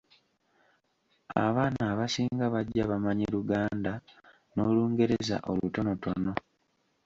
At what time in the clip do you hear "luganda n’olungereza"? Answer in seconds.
3.33-5.37